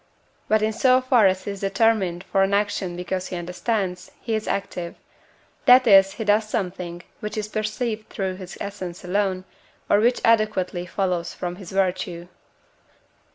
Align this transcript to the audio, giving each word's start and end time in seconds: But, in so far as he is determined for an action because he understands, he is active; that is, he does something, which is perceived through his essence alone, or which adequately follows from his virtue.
But, 0.47 0.63
in 0.63 0.73
so 0.73 0.99
far 0.99 1.27
as 1.27 1.43
he 1.43 1.51
is 1.51 1.59
determined 1.59 2.23
for 2.23 2.41
an 2.41 2.55
action 2.55 2.95
because 2.95 3.27
he 3.27 3.35
understands, 3.35 4.09
he 4.19 4.33
is 4.33 4.47
active; 4.47 4.95
that 5.65 5.85
is, 5.85 6.13
he 6.13 6.23
does 6.25 6.49
something, 6.49 7.03
which 7.19 7.37
is 7.37 7.47
perceived 7.47 8.09
through 8.09 8.37
his 8.37 8.57
essence 8.59 9.05
alone, 9.05 9.43
or 9.91 9.99
which 9.99 10.19
adequately 10.25 10.87
follows 10.87 11.35
from 11.35 11.57
his 11.57 11.71
virtue. 11.71 12.29